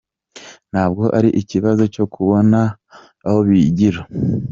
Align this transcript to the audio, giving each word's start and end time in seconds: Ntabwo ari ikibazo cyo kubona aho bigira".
Ntabwo 0.71 1.03
ari 1.17 1.29
ikibazo 1.41 1.83
cyo 1.93 2.05
kubona 2.13 2.59
aho 3.27 3.39
bigira". 3.47 4.01